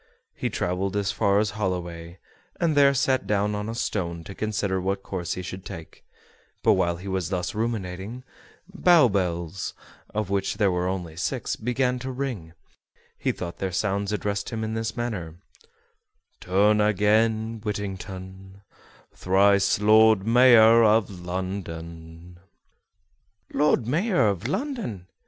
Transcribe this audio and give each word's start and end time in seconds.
He 0.33 0.49
traveled 0.49 0.95
as 0.97 1.11
far 1.11 1.37
as 1.37 1.51
Holloway, 1.51 2.17
and 2.59 2.75
there 2.75 2.91
sat 2.95 3.27
down 3.27 3.53
on 3.53 3.69
a 3.69 3.75
stone 3.75 4.23
to 4.23 4.33
consider 4.33 4.81
what 4.81 5.03
course 5.03 5.33
he 5.35 5.43
should 5.43 5.63
take; 5.63 6.03
but 6.63 6.73
while 6.73 6.95
he 6.97 7.07
was 7.07 7.29
thus 7.29 7.53
ruminating, 7.53 8.23
Bow 8.67 9.07
bells, 9.09 9.75
of 10.11 10.31
which 10.31 10.55
there 10.57 10.71
were 10.71 10.87
only 10.87 11.15
six, 11.15 11.55
began 11.55 11.99
to 11.99 12.09
ring; 12.11 12.45
and 12.45 12.53
he 13.15 13.31
thought 13.31 13.59
their 13.59 13.71
sounds 13.71 14.11
addressed 14.11 14.49
him 14.49 14.63
in 14.63 14.73
this 14.73 14.97
manner: 14.97 15.35
"Turn 16.39 16.81
again, 16.81 17.61
Whittington, 17.63 18.63
Thrice 19.13 19.79
Lord 19.79 20.25
Mayor 20.25 20.83
of 20.83 21.11
London." 21.23 22.39
"Lord 23.53 23.85
Mayor 23.85 24.29
of 24.29 24.47
London!" 24.47 25.05